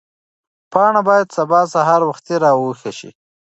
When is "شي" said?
2.99-3.09